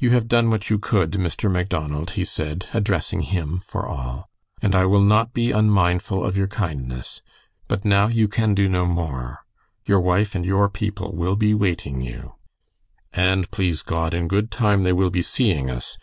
[0.00, 1.48] "You have done what you could, Mr.
[1.48, 4.28] Macdonald," he said, addressing him for all,
[4.60, 7.22] "and I will not be unmindful of your kindness.
[7.68, 9.44] But now you can do no more.
[9.86, 12.32] Your wife and your people will be waiting you."
[13.12, 15.98] "And, please God, in good time they will be seeing us.